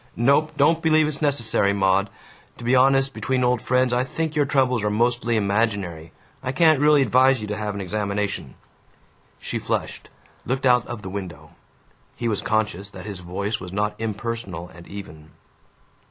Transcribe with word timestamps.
"Nope. 0.15 0.53
Don't 0.57 0.81
believe 0.81 1.07
it's 1.07 1.21
necessary, 1.21 1.73
Maud. 1.73 2.09
To 2.57 2.63
be 2.63 2.75
honest, 2.75 3.13
between 3.13 3.43
old 3.43 3.61
friends, 3.61 3.93
I 3.93 4.03
think 4.03 4.35
your 4.35 4.47
troubles 4.47 4.83
are 4.83 4.89
mostly 4.89 5.37
imaginary. 5.37 6.11
I 6.41 6.51
can't 6.51 6.79
really 6.79 7.03
advise 7.03 7.39
you 7.39 7.45
to 7.49 7.55
have 7.55 7.75
an 7.75 7.81
examination." 7.81 8.55
She 9.37 9.59
flushed, 9.59 10.09
looked 10.43 10.65
out 10.65 10.87
of 10.87 11.03
the 11.03 11.09
window. 11.11 11.51
He 12.15 12.27
was 12.27 12.41
conscious 12.41 12.89
that 12.89 13.05
his 13.05 13.19
voice 13.19 13.59
was 13.59 13.71
not 13.71 13.93
impersonal 13.99 14.69
and 14.73 14.87
even. 14.87 15.29